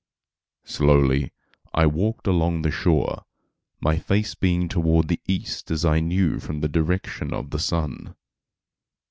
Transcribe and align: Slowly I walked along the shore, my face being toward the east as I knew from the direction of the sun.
Slowly 0.65 1.31
I 1.75 1.85
walked 1.85 2.25
along 2.25 2.63
the 2.63 2.71
shore, 2.71 3.21
my 3.79 3.99
face 3.99 4.33
being 4.33 4.67
toward 4.67 5.09
the 5.09 5.21
east 5.27 5.69
as 5.69 5.85
I 5.85 5.99
knew 5.99 6.39
from 6.39 6.61
the 6.61 6.67
direction 6.67 7.31
of 7.35 7.51
the 7.51 7.59
sun. 7.59 8.15